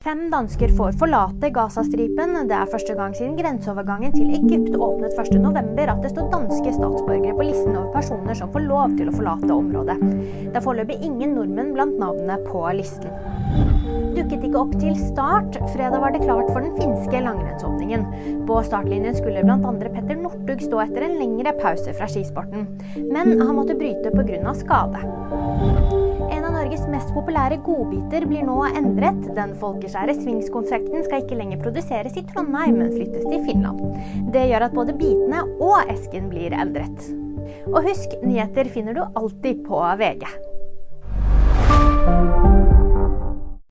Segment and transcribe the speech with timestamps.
[0.00, 2.30] Fem dansker får forlate Gazastripen.
[2.48, 7.34] Det er første gang siden grenseovergangen til Egypt åpnet 1.11 at det står danske statsborgere
[7.36, 9.98] på listen over personer som får lov til å forlate området.
[10.00, 13.12] Det er foreløpig ingen nordmenn blant navnene på listen.
[14.16, 15.60] Dukket ikke opp til start.
[15.74, 18.08] Fredag var det klart for den finske langrennsåpningen.
[18.48, 19.74] På startlinjen skulle bl.a.
[19.84, 22.70] Petter Northug stå etter en lengre pause fra skisporten,
[23.12, 24.56] men han måtte bryte pga.
[24.64, 26.08] skade.
[27.00, 29.22] Mest populære godbiter blir nå endret.
[29.32, 33.80] Den folkeskjære Svingskonfekten skal ikke lenger produseres i Trondheim, men flyttes til Finland.
[34.34, 37.08] Det gjør at både bitene og esken blir endret.
[37.72, 40.28] Og husk, nyheter finner du alltid på VG.